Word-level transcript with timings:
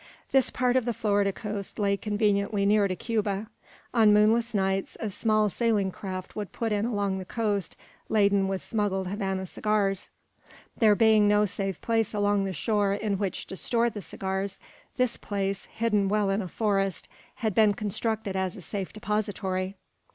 This 0.31 0.49
part 0.49 0.75
of 0.75 0.85
the 0.85 0.95
Florida 0.95 1.31
coast 1.31 1.77
lay 1.77 1.95
conveniently 1.95 2.65
near 2.65 2.87
to 2.87 2.95
Cuba. 2.95 3.49
On 3.93 4.11
moonless 4.11 4.55
nights 4.55 4.97
a 4.99 5.11
small 5.11 5.47
sailing 5.47 5.91
craft 5.91 6.35
would 6.35 6.51
put 6.51 6.71
in 6.71 6.87
along 6.87 7.19
the 7.19 7.23
coast, 7.23 7.77
laden 8.09 8.47
with 8.47 8.63
smuggled 8.63 9.07
Havana 9.09 9.45
cigars. 9.45 10.09
There 10.75 10.95
being 10.95 11.27
no 11.27 11.45
safe 11.45 11.79
place 11.81 12.15
along 12.15 12.45
the 12.45 12.51
shore 12.53 12.95
in 12.95 13.19
which 13.19 13.45
to 13.45 13.55
store 13.55 13.91
the 13.91 14.01
cigars, 14.01 14.59
this 14.97 15.17
place, 15.17 15.65
hidden 15.65 16.09
well 16.09 16.31
in 16.31 16.41
a 16.41 16.47
forest, 16.47 17.07
had 17.35 17.53
been 17.53 17.73
constructed 17.75 18.35
as 18.35 18.55
a 18.55 18.61
safe 18.61 18.91
depository. 18.91 19.75